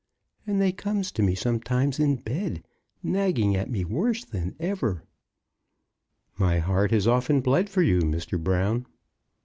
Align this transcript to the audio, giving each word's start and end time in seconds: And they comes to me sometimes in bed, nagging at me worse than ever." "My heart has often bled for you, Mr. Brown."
And 0.47 0.59
they 0.59 0.71
comes 0.71 1.11
to 1.11 1.21
me 1.21 1.35
sometimes 1.35 1.99
in 1.99 2.15
bed, 2.15 2.63
nagging 3.03 3.55
at 3.55 3.69
me 3.69 3.85
worse 3.85 4.25
than 4.25 4.55
ever." 4.59 5.03
"My 6.39 6.57
heart 6.57 6.89
has 6.89 7.07
often 7.07 7.39
bled 7.41 7.69
for 7.69 7.83
you, 7.83 7.99
Mr. 7.99 8.43
Brown." 8.43 8.87